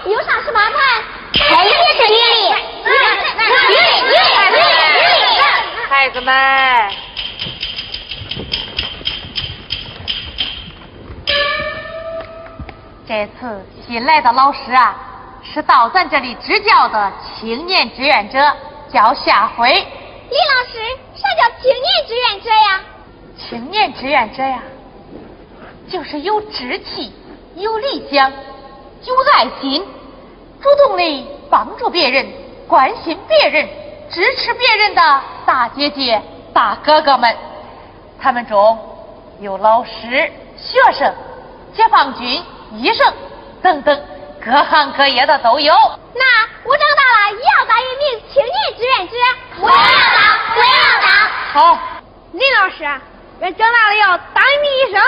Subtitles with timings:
[0.00, 0.78] 豹子岭，又上十八盘？
[1.32, 1.74] 肯定是
[2.08, 2.16] 女
[2.48, 2.96] 的，女的，
[3.68, 4.12] 女的，
[4.50, 5.04] 女的，女
[5.36, 5.42] 的。
[5.88, 6.30] 孩子们，
[13.06, 14.96] 这次新来的老师啊，
[15.42, 18.38] 是到咱这里支教的青年志愿者，
[18.92, 19.68] 叫夏辉。
[19.72, 20.78] 李老师，
[21.16, 22.80] 啥叫青年志愿者呀？
[23.36, 24.62] 青年志愿者呀，
[25.88, 27.12] 就是有志气、
[27.56, 28.32] 有理想、
[29.02, 29.86] 有爱心，
[30.60, 32.30] 主动的帮助别人、
[32.68, 33.68] 关心别人、
[34.10, 35.00] 支持别人的
[35.46, 36.20] 大姐姐、
[36.52, 37.34] 大哥哥们。
[38.20, 38.78] 他们中
[39.40, 41.14] 有老师、学生、
[41.74, 43.12] 解放军、医生
[43.62, 44.02] 等等，
[44.44, 45.72] 各行各业的都有。
[46.14, 46.24] 那
[46.64, 49.14] 我长大了也要当一名青年志愿者。
[49.60, 50.20] 我要当，
[50.56, 51.08] 我要当。
[51.52, 51.78] 好，
[52.32, 52.84] 林老师，
[53.40, 55.02] 俺长大了要当一名医生，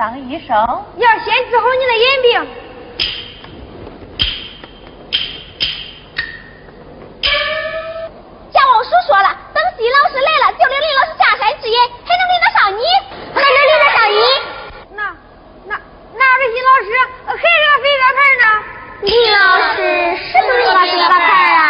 [0.00, 0.56] 当医生
[0.96, 2.30] 要先治好你的眼病。
[8.50, 12.82] 贾王叔说了，等新老师来了，就领林老师下山治眼，还能领得上你，
[13.34, 14.16] 还能领得上你。
[14.96, 14.98] 那
[15.66, 15.78] 那
[16.14, 16.88] 那这新老师
[17.26, 18.44] 还是个飞鸽牌呢？
[19.02, 19.44] 李老
[19.74, 21.20] 师是不是鸽牌
[21.52, 21.60] 啊？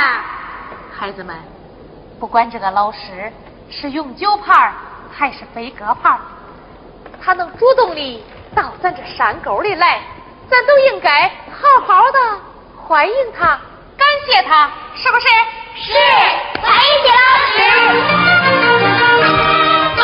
[0.97, 1.35] 孩子们，
[2.21, 3.33] 不管这个老师
[3.69, 4.73] 是永久牌
[5.11, 6.17] 还是飞鸽牌，
[7.23, 8.25] 他能主动的
[8.55, 10.01] 到咱这山沟里来，
[10.49, 12.19] 咱都应该好好的
[12.77, 13.59] 欢迎他，
[13.97, 15.29] 感谢他，是不是？
[15.77, 15.93] 是，
[16.61, 17.59] 欢迎谢老师。
[19.97, 20.03] 哎，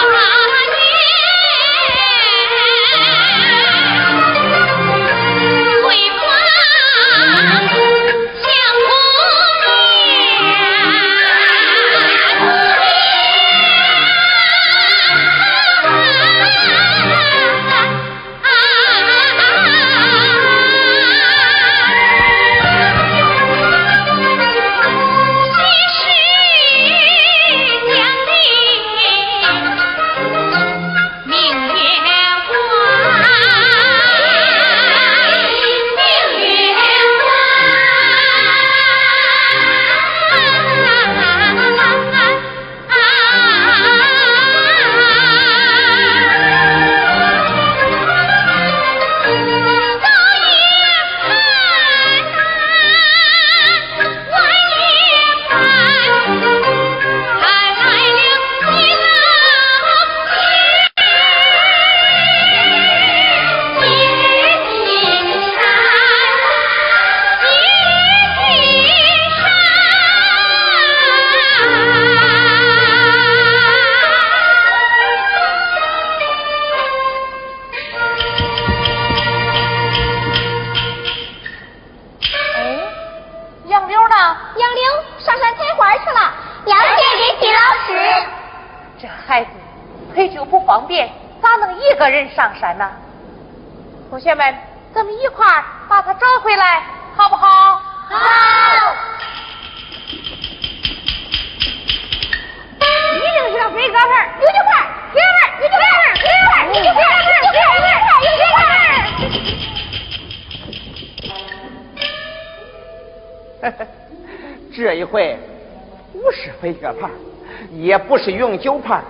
[118.26, 119.00] 是永久牌，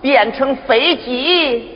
[0.00, 1.71] 变成飞机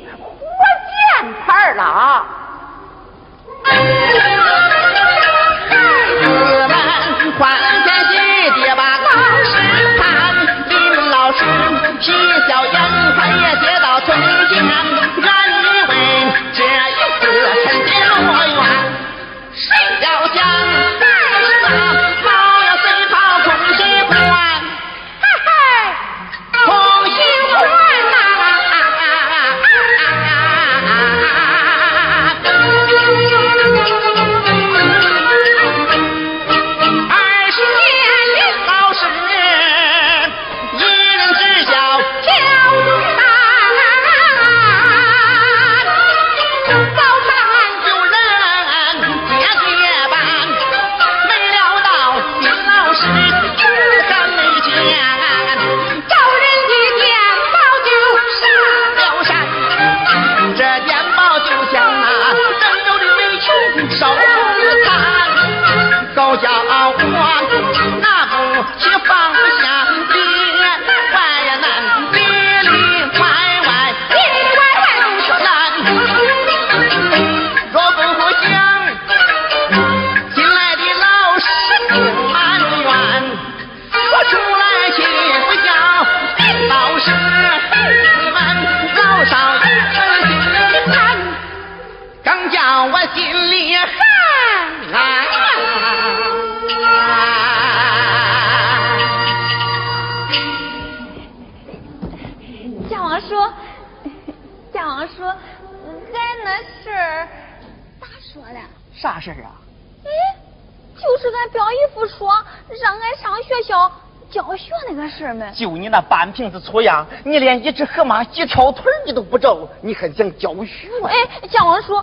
[115.57, 120.89] 就你那半瓶子粗样，你连一只河马几条腿你都不着，你还想教学？
[121.09, 121.17] 哎，
[121.49, 121.95] 蒋王叔，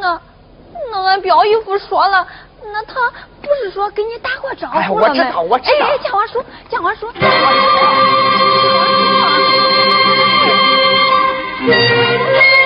[0.00, 0.20] 那
[0.92, 2.26] 那俺表姨夫说了，
[2.72, 2.94] 那他
[3.40, 7.10] 不是说给你打过招呼了哎我知道我知道哎，蒋王叔，蒋王叔。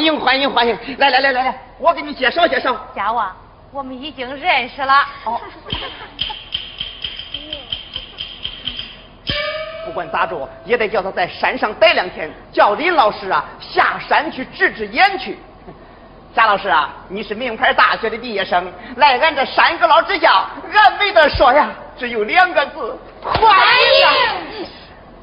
[0.00, 0.74] 欢迎欢迎欢迎！
[0.96, 2.74] 来来来来来，我给你介绍介绍。
[2.96, 3.36] 家娃，
[3.70, 4.94] 我们已经认识了。
[5.26, 5.38] 哦。
[9.84, 15.38] 不管咋着，也得叫他在山上待两天，叫林老师啊下山去治治眼去。
[16.34, 23.54] 贾老师啊，你是名牌大学的毕业生，来俺这山阁老之教，俺没得说呀，只有两个字：欢
[24.00, 24.08] 迎。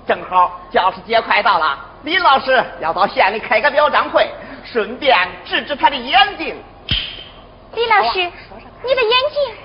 [0.06, 4.30] 正好，教师节快到了，林老师要到县里开个表彰会，
[4.72, 6.62] 顺便治治他的眼睛。
[7.74, 9.56] 李老师，你的眼睛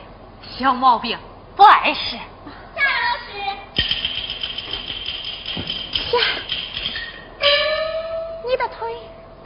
[0.58, 1.18] 小毛病，
[1.56, 2.16] 不碍事。
[2.74, 3.32] 夏老师，
[6.10, 6.18] 夏，
[8.46, 8.94] 你的腿。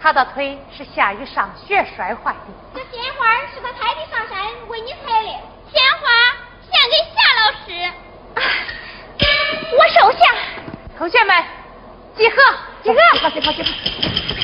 [0.00, 2.38] 他的腿是下雨上学摔坏的。
[2.74, 4.36] 这鲜花是他特地上山
[4.68, 5.28] 为你采的，
[5.72, 6.06] 鲜花
[6.62, 7.68] 献给夏老师。
[8.34, 8.40] 啊
[9.72, 10.20] 我收下。
[10.96, 11.44] 同学们，
[12.16, 12.36] 集合，
[12.84, 13.68] 集合，集合，集合，集合。
[13.70, 14.35] 来，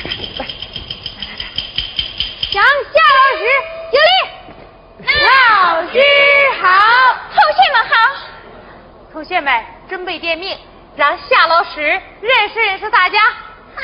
[2.53, 2.67] 向夏
[3.17, 3.43] 老师
[3.89, 4.13] 敬礼。
[5.25, 5.97] 老师
[6.61, 6.67] 好，
[7.33, 7.91] 同学们好。
[9.11, 10.55] 同学们，准备点名，
[10.95, 13.19] 让夏老师认识认识大家。
[13.75, 13.81] 好。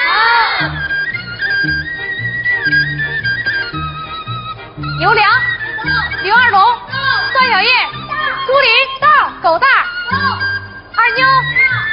[5.00, 5.32] 刘良，
[6.22, 6.62] 刘二龙，
[7.34, 7.70] 段小叶，
[8.46, 8.70] 朱林，
[9.02, 9.08] 到，
[9.42, 9.68] 狗蛋，
[10.96, 11.26] 二妞，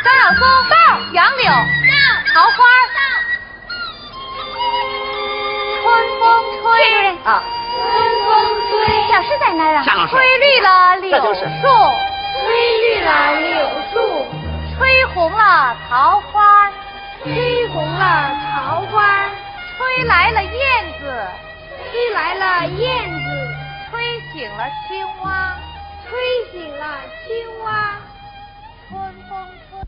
[0.04, 0.76] 张小松，到，
[1.14, 1.50] 杨柳，
[2.34, 2.64] 桃花，
[6.66, 6.74] 吹，
[7.24, 7.78] 啊，春
[8.26, 8.28] 风
[8.70, 8.74] 吹，
[9.08, 9.78] 教室在哪儿啊？
[10.10, 11.40] 吹绿了柳树，
[12.42, 12.44] 吹
[12.80, 13.54] 绿了柳
[13.92, 13.94] 树，
[14.76, 16.68] 吹红了桃花，
[17.22, 19.30] 吹红了桃花，
[19.78, 20.52] 吹来了燕
[20.98, 21.26] 子。
[21.92, 23.54] 吹来了燕子，
[23.88, 25.56] 吹醒了青蛙，
[26.08, 26.18] 吹
[26.50, 26.84] 醒了
[27.24, 27.96] 青蛙。
[28.88, 29.32] 春风
[29.70, 29.78] 吹。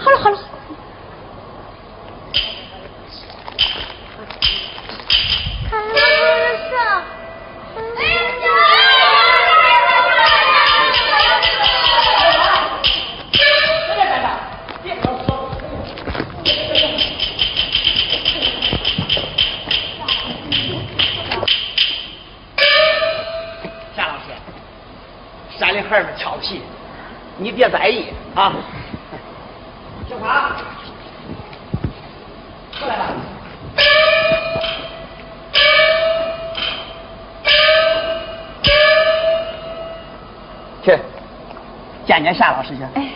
[42.32, 42.82] 夏老师去。
[42.94, 43.08] 哎，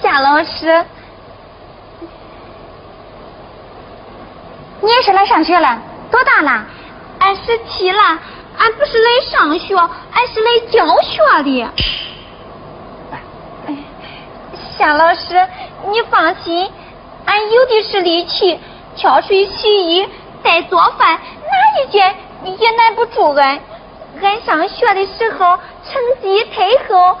[0.00, 0.84] 夏老师，
[4.80, 5.78] 你也是来上学了？
[6.10, 6.64] 多大了？
[7.18, 8.00] 俺十七了，
[8.58, 11.70] 俺不是来上学，俺是来教学的。
[13.66, 13.76] 哎，
[14.76, 15.48] 夏老师，
[15.88, 16.70] 你放心，
[17.24, 18.58] 俺有的是力气，
[18.96, 20.08] 挑水、洗衣、
[20.42, 22.14] 带做饭，哪一件？
[22.44, 23.60] 也难不住俺，
[24.22, 27.18] 俺上学的时候成绩太好，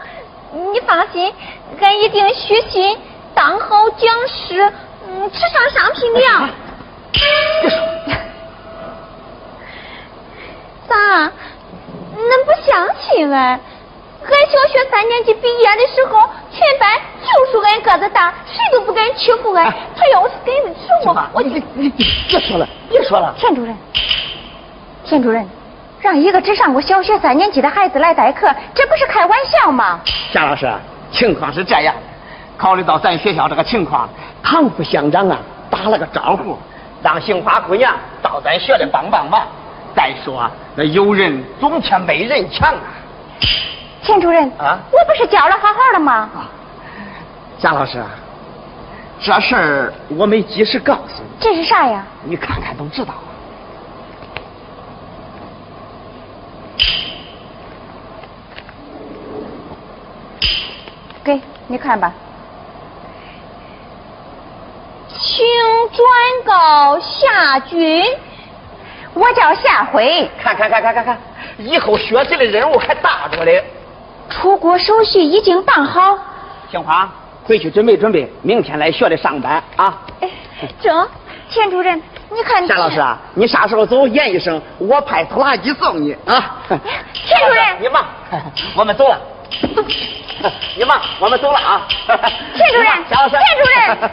[0.52, 1.34] 你放心，
[1.80, 2.96] 俺一定虚心
[3.34, 4.72] 当好讲师，
[5.08, 6.50] 嗯，吃上上品粮。
[10.88, 11.32] 咋？
[12.14, 13.60] 恁不相信俺？
[14.22, 16.88] 俺小学三年级毕业的时候，全班
[17.20, 19.72] 就说俺个子大，谁都不敢欺负俺。
[19.96, 21.88] 他要是给恁吃我，我就你你
[22.28, 23.34] 别说了，别说了。
[23.38, 23.76] 田主任。
[25.04, 25.48] 田主任，
[26.02, 30.00] 让一个只上过小学三年级的孩子来代课，这不是开玩笑吗？
[30.32, 30.68] 夏老师，
[31.12, 31.94] 情况是这样，
[32.56, 34.08] 考虑到咱学校这个情况，
[34.42, 35.38] 唐副乡长啊
[35.70, 36.58] 打了个招呼，
[37.04, 39.46] 让杏花姑娘到咱学里帮帮忙。
[39.94, 42.82] 再说那有人总欠没人强啊。
[44.02, 46.28] 秦主任啊，我不是教了好好的吗？
[46.34, 46.50] 啊，
[47.60, 48.02] 夏老师，
[49.20, 51.28] 这事儿我没及时告诉你。
[51.38, 52.04] 这是啥呀？
[52.24, 53.14] 你看看都知道。
[61.24, 62.12] 给你看吧，
[65.08, 65.46] 请
[65.92, 66.08] 转
[66.44, 68.04] 告夏军，
[69.14, 70.28] 我叫夏辉。
[70.42, 71.18] 看看看看看看，
[71.58, 73.62] 以后学习的任务还大着嘞。
[74.28, 76.18] 出国手续已经办好。
[76.70, 77.08] 杏花，
[77.44, 80.02] 回去准备准备，明天来学里上班啊。
[80.20, 80.28] 哎，
[80.80, 81.06] 中，
[81.50, 82.66] 田主任，你看。
[82.66, 84.08] 夏老师啊，你啥时候走？
[84.08, 86.58] 严医生，我派拖拉机送你啊。
[86.68, 88.04] 田主任，你忙，
[88.74, 89.20] 我们走了。
[90.76, 91.86] 你忙，我们走了啊！
[92.56, 94.10] 谢主任，夏老师，田主任，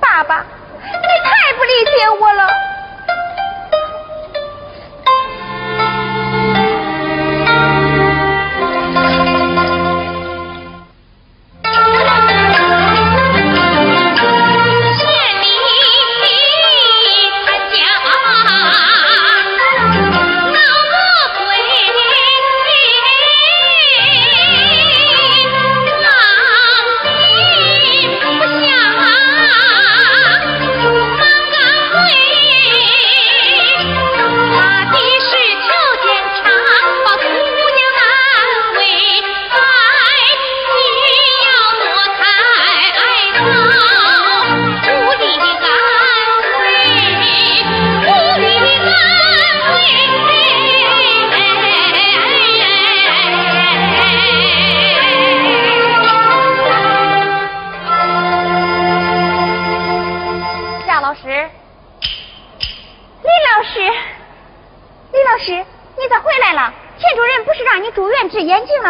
[0.00, 0.44] 爸爸，
[0.80, 2.48] 你太不理解我了。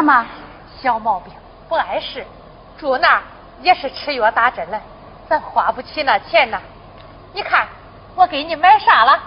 [0.03, 0.27] 吗？
[0.81, 1.33] 小毛病，
[1.69, 2.25] 不碍事。
[2.79, 3.23] 住那儿
[3.63, 4.81] 也是吃药打针嘞，
[5.29, 6.61] 咱花不起那钱呐。
[7.33, 7.67] 你看，
[8.15, 9.21] 我给你买啥了？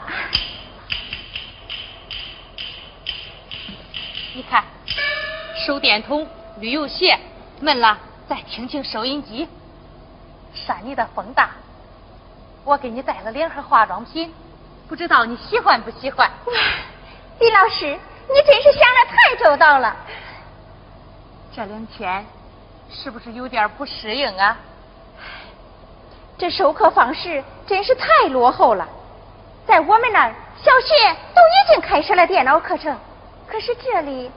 [4.34, 4.64] 你看，
[5.66, 6.26] 手电筒、
[6.60, 7.20] 旅游鞋，
[7.60, 7.98] 闷了
[8.30, 9.50] 再听听收音机。
[10.54, 11.50] 山里的风大，
[12.64, 14.34] 我给你带了两盒化妆品，
[14.88, 16.32] 不知道你喜欢不喜欢？
[17.40, 19.94] 李老师，你真是想的太周到了。
[21.54, 22.26] 这两天
[22.90, 24.58] 是不是有点不适应啊？
[26.38, 28.88] 这授课方式真是太落后了。
[29.68, 32.98] 在我们那儿，小学都已经开设了电脑课程，
[33.48, 34.32] 可是这里，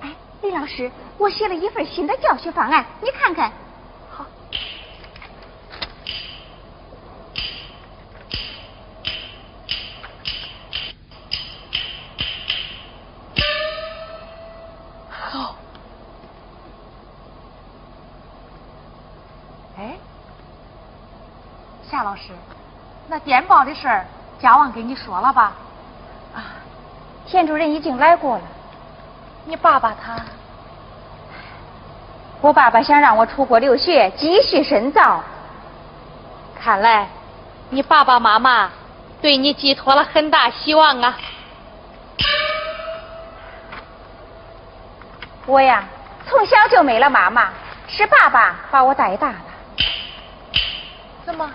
[0.00, 0.10] 哎，
[0.42, 3.52] 李老师，我写了一份新的教学方案，你看看。
[23.24, 24.04] 电报的事儿，
[24.38, 25.52] 家旺跟你说了吧？
[26.34, 26.60] 啊，
[27.26, 28.42] 田主任已经来过了。
[29.46, 30.16] 你爸爸他？
[32.40, 35.22] 我爸爸想让我出国留学，继续深造。
[36.60, 37.08] 看来，
[37.70, 38.70] 你爸爸妈妈
[39.22, 41.16] 对你寄托了很大希望啊。
[45.46, 45.84] 我呀，
[46.26, 47.48] 从小就没了妈妈，
[47.86, 49.36] 是爸爸把我带大的。
[51.24, 51.50] 怎么？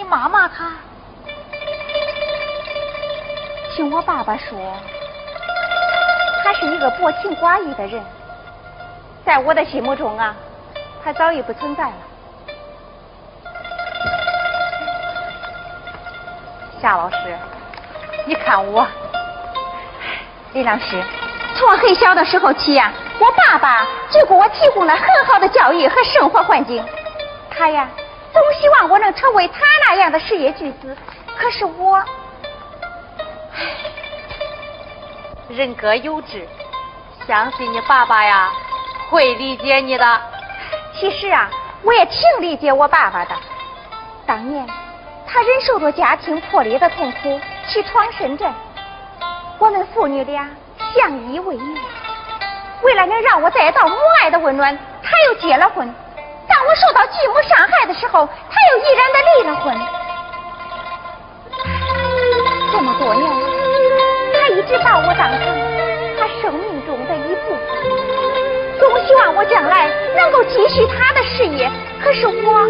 [0.00, 0.72] 你妈妈她？
[3.76, 4.58] 听我爸爸说，
[6.42, 8.02] 他是一个薄情寡义的人，
[9.26, 10.34] 在我的心目中啊，
[11.04, 11.92] 他早已不存在了。
[16.80, 17.36] 夏老师，
[18.24, 18.86] 你看我，
[20.54, 21.04] 李老师，
[21.54, 26.82] 从我很小的时候起呀，我爸爸就给我提供了很好的教育和生活环境。
[27.50, 27.86] 他呀，
[28.32, 30.96] 总希望我能成为他那样的事业巨子。
[31.36, 32.02] 可是我，
[35.48, 36.46] 人各有志，
[37.26, 38.50] 相信你爸爸呀
[39.10, 40.20] 会理解你的。
[40.94, 41.50] 其实啊，
[41.82, 43.34] 我也挺理解我爸爸的。
[44.26, 44.66] 当年。
[45.32, 48.52] 他忍受着家庭破裂的痛苦，去闯深圳。
[49.60, 50.50] 我们父女俩
[50.92, 51.78] 相依为命，
[52.82, 55.94] 为了能让我得到母爱的温暖，他又结了婚。
[56.70, 59.76] 我受到继母伤害的时候，他又毅然的离了婚。
[62.70, 63.28] 这么多年，
[64.32, 65.42] 他一直把我当成
[66.16, 67.66] 他生命中的一部分，
[68.78, 71.68] 总希望我将来能够继续他的事业。
[72.04, 72.68] 可是我。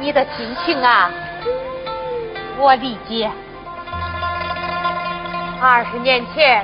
[0.00, 1.10] 你的心情啊，
[2.58, 3.30] 我理解。
[5.66, 6.62] 二十年前，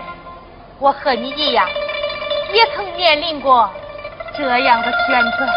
[0.79, 1.67] 我和你一样，
[2.53, 3.71] 也曾面临过
[4.37, 5.49] 这样的选择。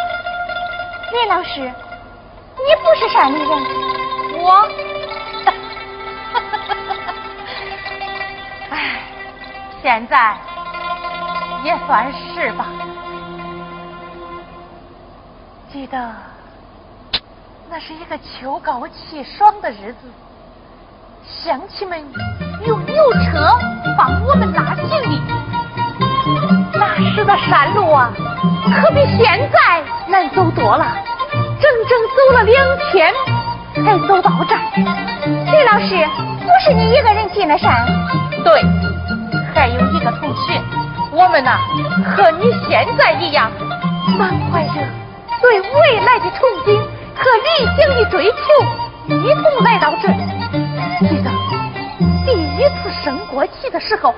[1.12, 3.50] 林老师，你不是山里人，
[4.42, 4.66] 我，
[8.72, 9.02] 哎，
[9.82, 10.38] 现在
[11.66, 12.68] 也算是吧。
[15.70, 16.16] 记得。
[17.70, 20.10] 那是一个秋高气爽的日子，
[21.26, 21.98] 乡亲们
[22.66, 23.58] 用牛车
[23.98, 25.22] 帮我们拉行李。
[26.74, 28.12] 那时的山路啊，
[28.76, 30.86] 可比现在难走多了，
[31.32, 33.14] 整整走了两天
[33.76, 34.62] 才走到这儿。
[35.26, 36.06] 李老师，
[36.42, 37.86] 不是你一个人进了山？
[38.44, 38.62] 对，
[39.54, 40.62] 还有一个同学，
[41.12, 41.58] 我们呐
[42.16, 43.50] 和你现在一样，
[44.20, 44.74] 满怀着
[45.42, 46.80] 对未来的憧憬。
[47.16, 50.43] 和理想的追求一同来到这里。
[51.04, 51.30] 记得
[52.26, 54.16] 第一次升国旗的时候，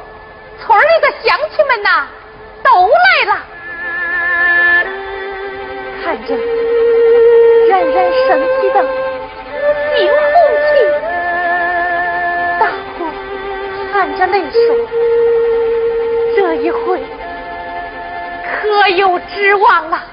[0.62, 2.08] 村里的乡亲们呐
[2.64, 3.42] 都来了，
[6.04, 6.36] 看着
[7.68, 8.88] 冉冉升起的五
[9.98, 10.74] 星红旗，
[12.60, 13.12] 大伙
[13.92, 14.58] 含着泪说
[16.38, 17.02] ：“这一回
[18.44, 20.04] 可有指望了。”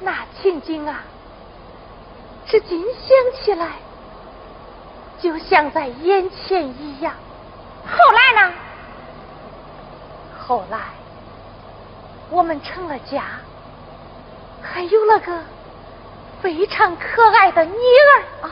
[0.00, 1.02] 那情景啊，
[2.46, 3.66] 至今想起来，
[5.20, 7.12] 就像在眼前一样。
[7.86, 8.54] 后来呢？
[10.46, 10.78] 后来，
[12.30, 13.22] 我们成了家，
[14.62, 15.38] 还有了个
[16.42, 18.50] 非常可爱的女儿啊。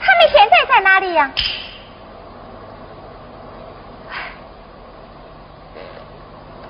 [0.00, 1.30] 他们现在在哪里呀？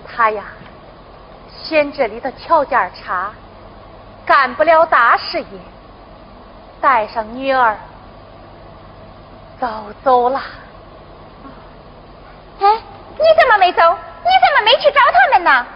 [0.06, 0.44] 他呀，
[1.50, 3.32] 嫌这里的条件差。
[4.24, 5.46] 干不了大事业，
[6.80, 7.76] 带上女儿
[9.64, 10.42] 早走了。
[12.60, 12.66] 哎，
[13.16, 13.80] 你怎么没走？
[14.22, 15.66] 你怎么没去找他们呢？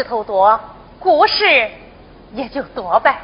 [0.00, 0.58] 石头多，
[0.98, 1.70] 故事
[2.32, 3.14] 也就多呗。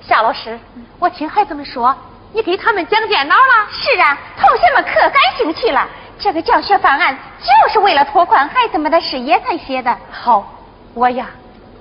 [0.00, 0.56] 夏老师，
[1.00, 1.92] 我听孩子们说，
[2.32, 3.66] 你给他们讲电脑了？
[3.72, 5.84] 是啊，同学们可感兴趣了。
[6.16, 9.98] 这个教学方案就是为了拓宽孩子们的视野才写的。
[10.12, 10.46] 好，
[10.94, 11.26] 我呀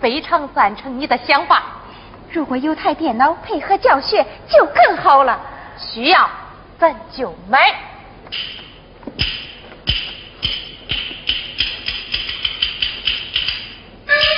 [0.02, 1.62] 非常赞成你的想法。
[2.32, 5.39] 如果有台电脑配合教学，就更好了。
[5.78, 6.28] 需要，
[6.80, 7.60] 咱就买。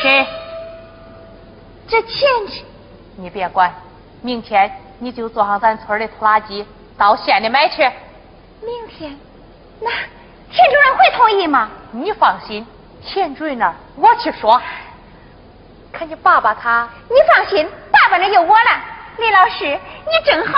[0.02, 0.28] 给，
[1.88, 2.30] 这钱
[3.16, 3.74] 你别管，
[4.22, 6.66] 明天你就坐上咱村的拖拉机
[6.98, 7.84] 到县里买去。
[8.62, 9.18] 明天，
[9.80, 9.90] 那
[10.52, 11.70] 田主任会同意吗？
[11.92, 12.66] 你放心，
[13.04, 14.62] 田主任那儿我去说。
[15.92, 18.82] 看你爸爸他，你放心，爸爸那有我了。
[19.18, 20.54] 李老师，你真好。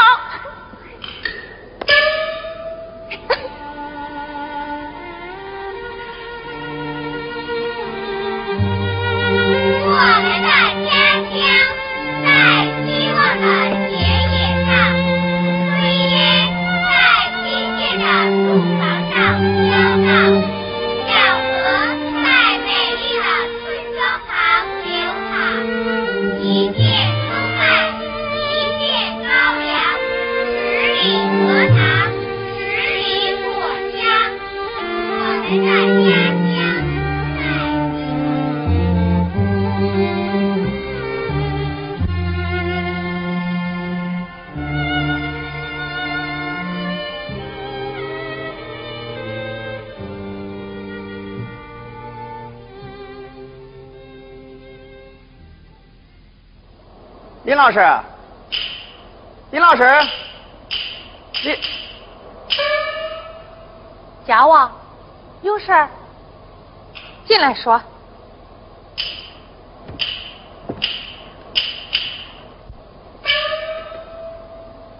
[57.63, 57.79] 老师，
[59.51, 59.89] 林老师，
[61.45, 61.57] 你，
[64.27, 64.69] 家旺，
[65.43, 65.87] 有事儿，
[67.25, 67.81] 进来说。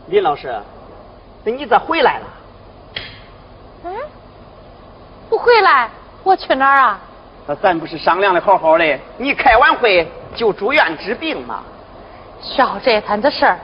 [0.08, 0.58] 林老师，
[1.44, 2.28] 那你咋回来了？
[3.84, 3.94] 嗯，
[5.30, 5.90] 不回来，
[6.24, 7.00] 我去哪儿啊？
[7.46, 11.62] 那咱不是商量的好好的，你开完会就住院治病吗？
[12.44, 13.58] 小这摊子事儿，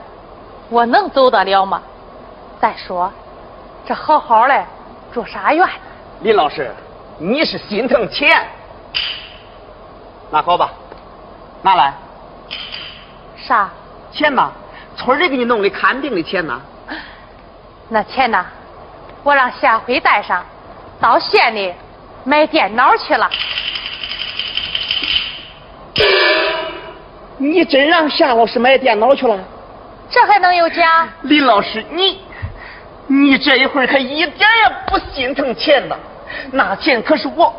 [0.70, 1.82] 我能走得了吗？
[2.60, 3.12] 再说，
[3.86, 4.64] 这好好的
[5.12, 5.66] 住啥院？
[6.20, 6.74] 林老师，
[7.18, 8.48] 你是心疼钱？
[10.30, 10.70] 那好吧，
[11.62, 11.92] 拿来。
[13.36, 13.68] 啥？
[14.10, 14.50] 钱呐，
[14.96, 16.60] 村里给你弄的看病的钱呐。
[17.90, 18.46] 那钱呐，
[19.22, 20.42] 我让夏辉带上，
[20.98, 21.74] 到县里
[22.24, 23.30] 买电脑去了。
[27.42, 29.38] 你真让夏老师买电脑去了？
[30.10, 31.08] 这还能有假？
[31.22, 32.20] 林老师，你
[33.06, 35.96] 你这一会儿可一点也不心疼钱呐？
[36.52, 37.54] 那钱可是我，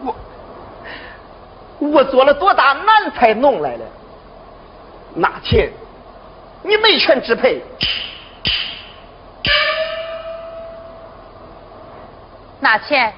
[0.00, 0.14] 我，
[1.80, 3.84] 我做了多大难才弄来的？
[5.14, 5.68] 那钱
[6.62, 7.60] 你没权支配。
[12.60, 13.12] 那钱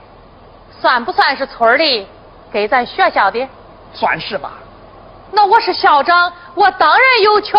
[0.81, 2.07] 算不算是村里
[2.51, 3.47] 给咱学校的？
[3.93, 4.53] 算是吧。
[5.33, 7.59] 那我是校长，我当然有权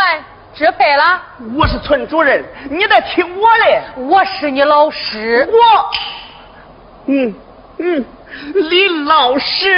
[0.54, 1.22] 支配了。
[1.56, 4.04] 我是村主任，你得听我的。
[4.04, 5.48] 我是你老师。
[5.52, 5.58] 我，
[7.08, 7.36] 嗯
[7.78, 8.06] 嗯，
[8.54, 9.70] 李老师。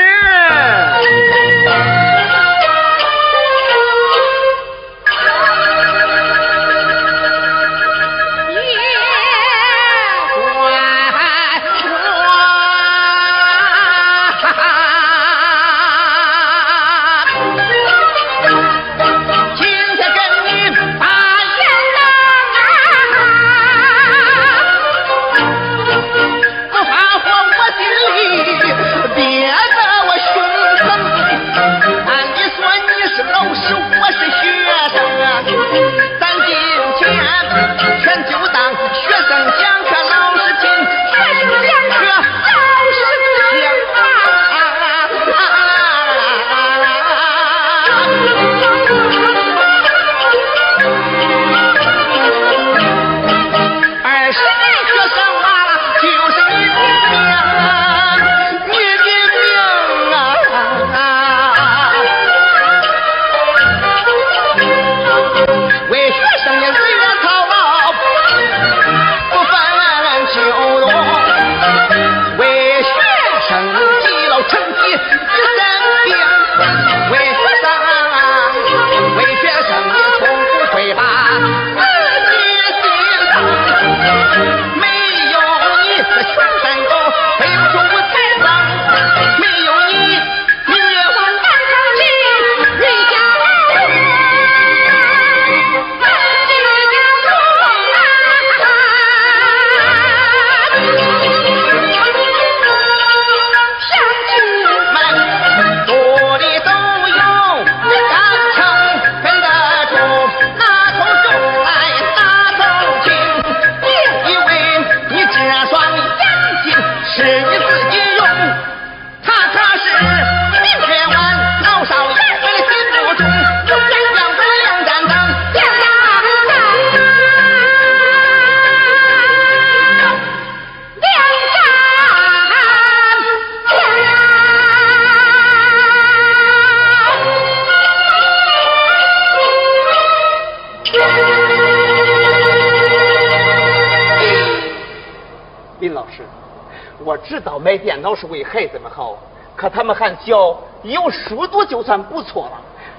[149.59, 152.51] 可他们还小，有书读就算不错了，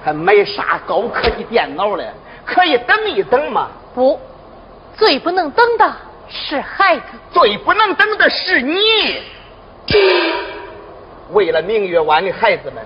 [0.04, 2.06] 还买啥高科技电脑嘞？
[2.44, 3.68] 可以等一等嘛？
[3.94, 4.20] 不，
[4.94, 5.90] 最不能等的
[6.28, 7.02] 是孩子，
[7.32, 8.76] 最不能等的是你。
[11.30, 12.84] 为了明月湾的孩子们，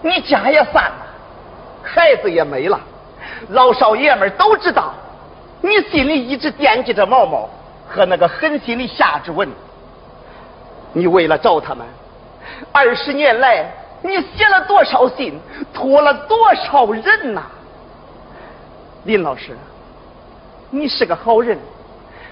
[0.00, 1.06] 你家也散了，
[1.82, 2.78] 孩子也没了，
[3.48, 4.94] 老少爷们都知道，
[5.60, 7.50] 你心里一直惦记着毛毛
[7.88, 9.50] 和那个狠心的夏志文。
[10.92, 11.84] 你为了找他们，
[12.72, 13.64] 二十年来
[14.02, 15.40] 你写了多少信，
[15.72, 17.42] 托了多少人呐？
[19.04, 19.56] 林老师，
[20.70, 21.58] 你是个好人，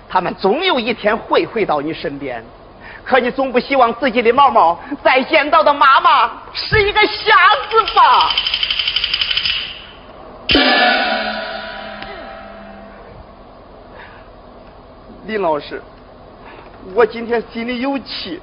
[0.09, 2.45] 他们总有一天会回到你身边，
[3.05, 7.35] 可你总不希望自己的毛毛再见到的妈妈是一个瞎
[7.71, 8.35] 子吧？
[15.27, 15.81] 林老师，
[16.95, 18.41] 我今天心里有气。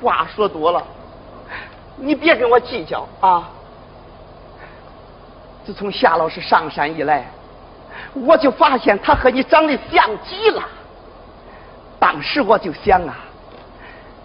[0.00, 0.82] 话说多了，
[1.96, 3.50] 你别跟我计较啊！
[5.64, 7.26] 自从夏老师上山以来，
[8.14, 10.62] 我就发现他和你长得像极了。
[11.98, 13.16] 当时我就想啊，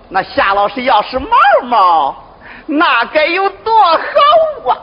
[0.09, 1.28] 那夏老师要是毛
[1.63, 2.24] 毛，
[2.67, 4.78] 那该有多好啊！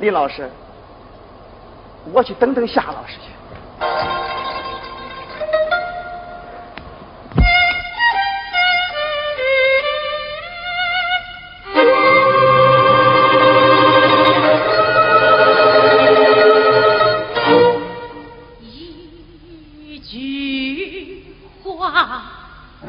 [0.00, 0.50] 林老师，
[2.12, 3.30] 我去等等夏老师去。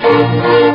[0.06, 0.75] 心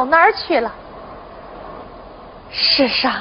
[0.00, 0.72] 到哪儿去了？
[2.50, 3.12] 世上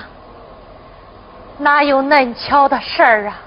[1.58, 3.38] 哪有嫩巧的事儿啊？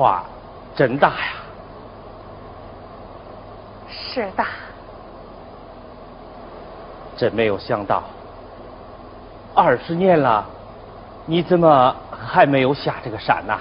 [0.00, 0.24] 化
[0.74, 1.32] 真大呀！
[3.90, 4.46] 是大，
[7.18, 8.02] 真没有想到，
[9.54, 10.46] 二十年了，
[11.26, 13.58] 你怎么还没有下这个山呐？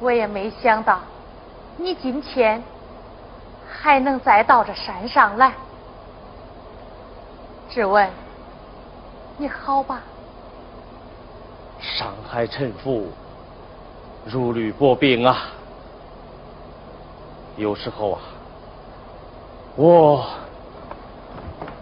[0.00, 0.98] 我也没想到，
[1.76, 2.60] 你今天
[3.70, 5.52] 还能再到这山上来。
[7.70, 8.10] 只问，
[9.36, 10.00] 你好吧？
[11.80, 13.12] 上海沉浮，
[14.30, 15.46] 如履薄冰啊！
[17.56, 18.20] 有时候啊，
[19.74, 20.22] 我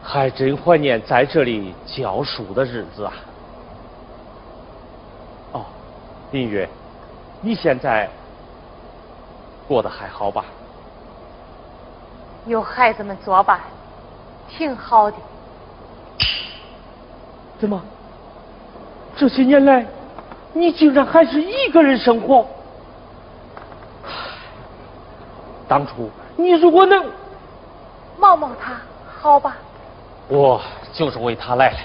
[0.01, 3.13] 还真怀念在这里教书的日子啊。
[5.53, 5.65] 哦，
[6.31, 6.69] 林月，
[7.41, 8.09] 你现在
[9.67, 10.45] 过得还好吧？
[12.47, 13.61] 有孩子们作伴，
[14.49, 15.17] 挺好的。
[17.59, 17.83] 怎么？
[19.17, 19.85] 这些年来，
[20.57, 22.47] 你竟然还是一个人生活？
[25.69, 27.05] 当初你如果能，
[28.19, 28.81] 冒冒他
[29.21, 29.57] 好吧？
[30.29, 30.61] 我
[30.93, 31.77] 就是为他来的。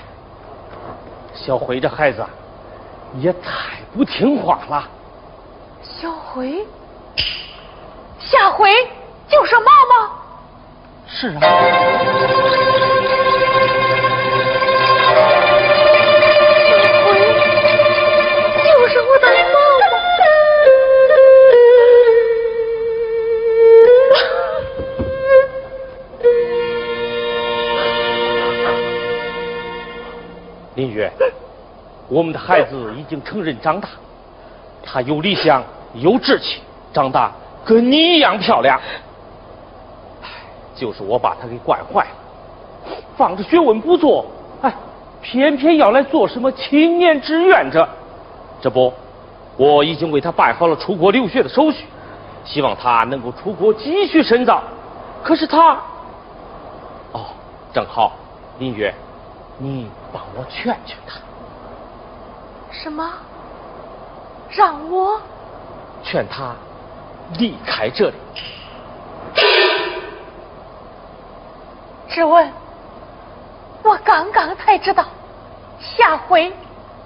[1.34, 2.30] 小辉这孩子啊
[3.20, 4.88] 也太不听话了。
[5.82, 6.66] 小辉，
[8.20, 8.70] 下回
[9.28, 10.10] 就是毛毛。
[11.08, 12.41] 是啊。
[30.82, 31.12] 林月，
[32.10, 33.88] 我们的孩子已经成人长大，
[34.84, 35.64] 他有理想，
[35.94, 36.60] 有志气，
[36.92, 37.32] 长大
[37.64, 38.80] 跟你一样漂亮。
[40.24, 40.28] 唉
[40.76, 44.26] 就是我把他给惯坏了，放着学问不做，
[44.64, 44.74] 哎，
[45.22, 47.88] 偏偏要来做什么青年志愿者。
[48.60, 48.92] 这不，
[49.58, 51.86] 我已经为他办好了出国留学的手续，
[52.44, 54.64] 希望他能够出国继续深造。
[55.24, 55.74] 可是他，
[57.12, 57.26] 哦，
[57.72, 58.14] 正好，
[58.58, 58.92] 林月，
[59.64, 61.20] 你帮我劝劝他，
[62.72, 63.07] 什么？
[64.49, 65.22] 让我
[66.03, 66.55] 劝他
[67.38, 68.16] 离开这里。
[72.09, 72.51] 只问，
[73.84, 75.05] 我刚刚才知道，
[75.80, 76.51] 夏辉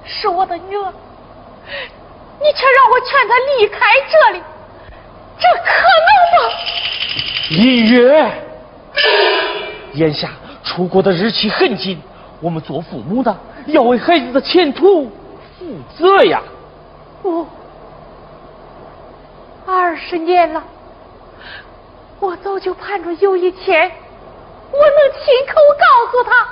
[0.05, 0.93] 是我的女儿，
[2.39, 3.79] 你却让我劝她离开
[4.09, 4.41] 这里，
[5.37, 5.73] 这可
[6.07, 6.07] 能
[6.39, 6.55] 吗？
[7.49, 8.31] 一月，
[9.95, 10.31] 眼下
[10.63, 12.01] 出国的日期很近，
[12.41, 13.35] 我们做父母的
[13.67, 15.05] 要为孩子的前途
[15.57, 15.65] 负
[15.97, 16.41] 责呀。
[17.23, 17.47] 我
[19.65, 20.63] 二十年了，
[22.19, 23.91] 我早就盼着有一天，
[24.71, 26.47] 我能亲口告诉他，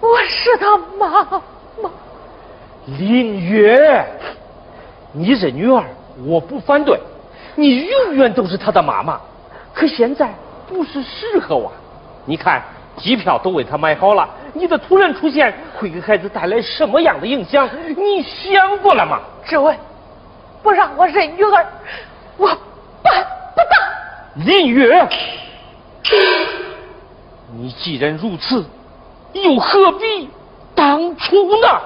[0.00, 1.42] 我是他妈
[1.82, 1.90] 妈。
[2.98, 4.06] 林月，
[5.12, 5.84] 你这女儿
[6.24, 7.00] 我不反对，
[7.54, 9.20] 你永远都是他的妈妈。
[9.74, 10.32] 可现在
[10.68, 11.72] 不是时候啊！
[12.24, 12.62] 你看，
[12.96, 17.68] 机票都为他买好了，你的突然出现会给孩子带来什么样的影响？
[17.96, 19.20] 你想过了吗？
[19.44, 19.76] 志文，
[20.62, 21.66] 不让我认女儿，
[22.36, 22.46] 我
[23.02, 24.44] 办不到。
[24.44, 25.08] 林月，
[27.54, 28.64] 你既然如此，
[29.32, 30.28] 又何必
[30.74, 31.80] 当初呢？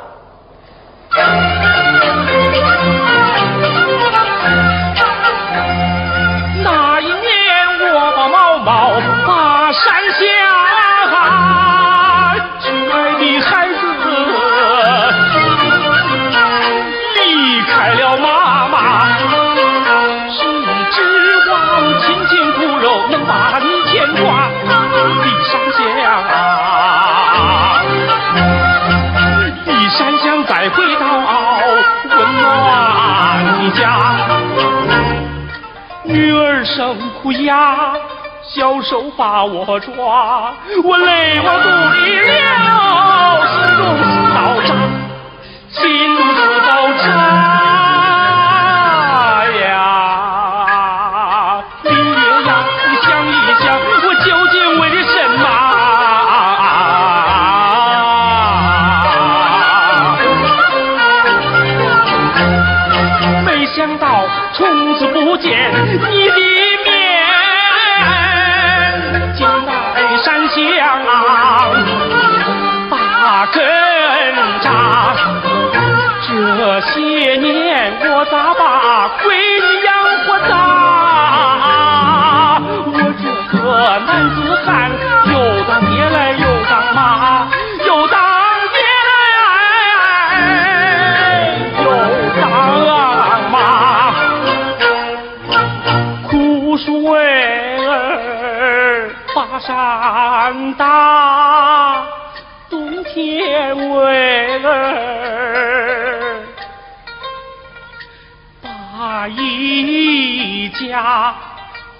[36.66, 37.94] 生苦呀，
[38.42, 40.52] 小手把我抓，
[40.84, 42.34] 我泪往肚里流，
[43.52, 44.04] 心如似
[44.34, 44.74] 刀扎，
[45.70, 45.80] 心
[46.12, 46.38] 如似
[46.68, 47.55] 刀扎
[100.74, 102.06] 大，
[102.70, 106.42] 冬天为儿
[108.62, 111.34] 把一家。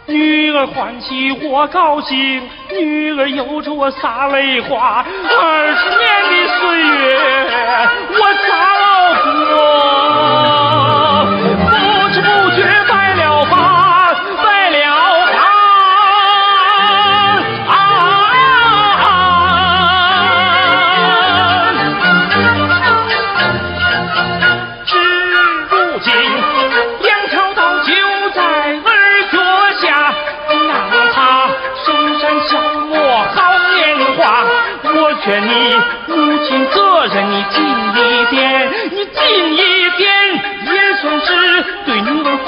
[0.09, 5.05] 女儿欢喜我高兴，女儿有着我洒泪花。
[5.05, 7.19] 二十年的岁月
[8.13, 8.33] 我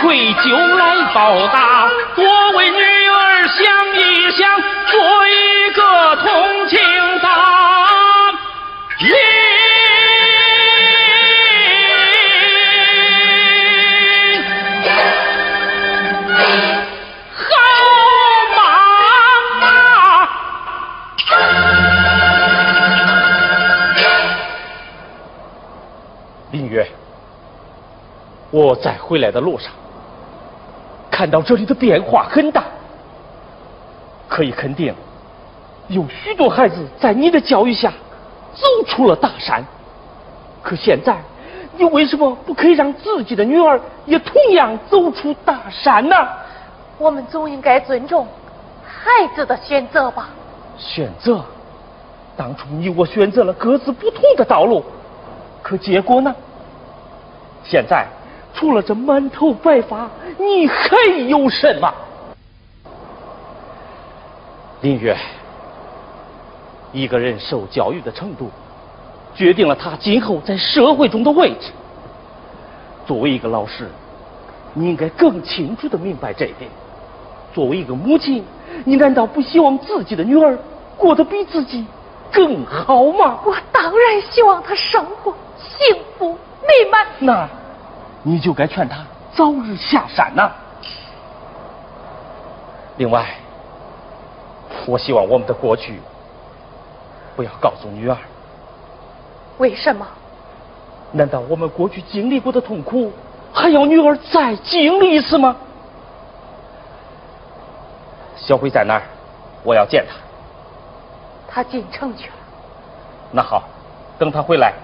[0.01, 1.89] 愧疚来报答。
[2.15, 2.25] 多
[2.57, 3.57] 为女儿想
[3.95, 6.79] 一想，做一个同情
[7.21, 7.29] 党。
[17.35, 17.45] 好
[18.57, 18.59] 妈
[19.61, 19.67] 妈。
[26.53, 26.91] 林月，
[28.51, 29.71] 我在回来的路上，
[31.19, 32.63] 看到这里的变化很大，
[34.29, 34.95] 可以肯定，
[35.89, 37.93] 有许多孩子在你的教育下
[38.55, 39.65] 走出了大山。
[40.63, 41.17] 可现在，
[41.77, 46.15] 你为什么不可以让自己的女儿也同样走出大山呢？
[46.99, 48.25] 我们总应该尊重
[48.87, 50.29] 孩子的选择吧。
[50.79, 51.45] 选择，
[52.37, 54.85] 当初你我选择了各自不同的道路，
[55.65, 56.33] 可结果呢？
[57.65, 58.07] 现在
[58.55, 60.97] 除了这满头白发，你还
[61.29, 61.93] 有什么？
[64.81, 65.17] 林月，
[66.93, 68.51] 一个人受教育的程度，
[69.35, 71.71] 决定了他今后在社会中的位置。
[73.07, 73.89] 作为一个老师，
[74.75, 76.71] 你应该更清楚的明白这一点。
[77.55, 78.45] 作为一个母亲，
[78.85, 80.57] 你难道不希望自己的女儿
[80.97, 81.85] 过得比自己
[82.33, 83.41] 更好吗？
[83.45, 86.33] 我当然希望她生活幸福
[86.63, 87.07] 美满。
[87.19, 87.49] 那，
[88.23, 89.05] 你就该劝他
[89.35, 90.51] 早日下山呐。
[92.97, 93.27] 另外，
[94.87, 96.01] 我希望我们的过去
[97.37, 98.17] 不要告诉女儿。
[99.59, 100.07] 为什么？
[101.13, 103.13] 难道我们过去经历过的痛苦，
[103.53, 105.57] 还要女儿再经历一次吗？
[108.37, 109.03] 小辉在哪儿？
[109.63, 110.15] 我要见他。
[111.51, 112.35] 他进城去了。
[113.33, 113.63] 那好，
[114.19, 114.75] 等他回来，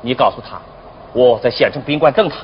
[0.00, 0.60] 你告诉他，
[1.12, 2.36] 我在县城宾馆等他。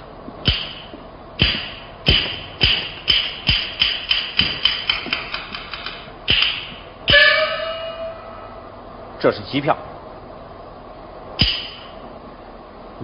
[9.19, 9.77] 这是机票。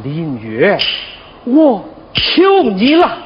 [0.05, 0.79] 林月，
[1.45, 1.85] 我
[2.15, 3.19] 求你了。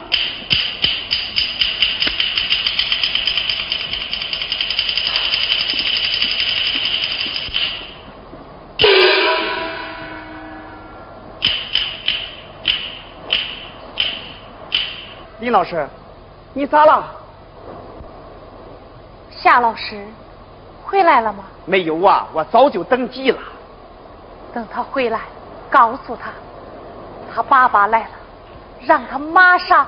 [15.46, 15.88] 林老师，
[16.54, 17.04] 你咋了？
[19.30, 20.04] 夏老师
[20.84, 21.44] 回来了吗？
[21.66, 23.38] 没有啊，我早就等急了。
[24.52, 25.20] 等他回来，
[25.70, 26.32] 告诉他，
[27.32, 28.08] 他爸爸来了，
[28.86, 29.86] 让他马上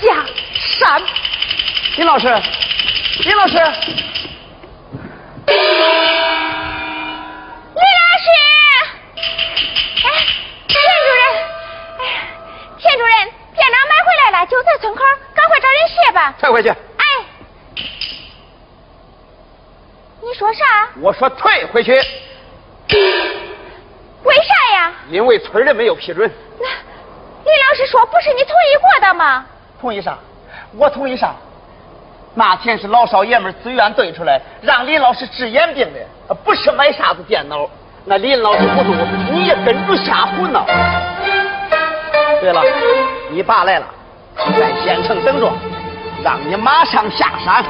[0.00, 0.24] 下
[0.78, 1.02] 山。
[1.96, 2.40] 金老师，
[3.24, 3.58] 金老师，
[16.14, 16.34] 吧。
[16.38, 16.70] 退回去。
[16.70, 17.04] 哎，
[20.22, 20.64] 你说啥？
[21.02, 22.00] 我说退回去，为
[24.36, 24.92] 啥呀？
[25.10, 26.30] 因为村里没有批准。
[26.58, 26.66] 那
[27.44, 29.44] 李老师说不是你同意过的吗？
[29.78, 30.16] 同意啥？
[30.76, 31.34] 我同意啥？
[32.36, 36.00] 那钱是老少爷们自愿兑出来，让林老师治眼病的，
[36.34, 37.70] 不是买啥子电脑。
[38.04, 38.92] 那林老师糊涂，
[39.30, 40.66] 你也跟着瞎胡闹。
[42.40, 42.60] 对了，
[43.30, 43.86] 你爸来了，
[44.58, 45.52] 在县城等着，
[46.24, 47.62] 让你马上下山。